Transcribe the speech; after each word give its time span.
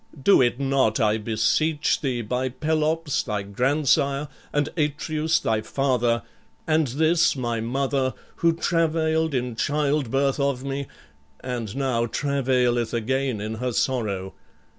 Do 0.19 0.41
it 0.41 0.59
not, 0.59 0.99
I 0.99 1.19
beseech 1.19 2.01
thee, 2.01 2.23
by 2.23 2.49
Pelops 2.49 3.21
thy 3.21 3.43
grandsire, 3.43 4.29
and 4.51 4.67
Atreus 4.75 5.37
thy 5.39 5.61
father, 5.61 6.23
and 6.65 6.87
this 6.87 7.35
my 7.35 7.59
mother, 7.61 8.15
who 8.37 8.51
travailed 8.51 9.35
in 9.35 9.55
childbirth 9.55 10.39
of 10.39 10.63
me 10.63 10.87
and 11.41 11.75
now 11.75 12.07
travaileth 12.07 12.95
again 12.95 13.39
in 13.39 13.53
her 13.61 13.71
sorrow. 13.73 14.33